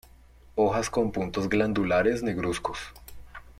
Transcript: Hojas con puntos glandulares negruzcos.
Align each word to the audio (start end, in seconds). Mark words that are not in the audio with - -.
Hojas 0.55 0.89
con 0.89 1.11
puntos 1.11 1.47
glandulares 1.47 2.23
negruzcos. 2.23 2.79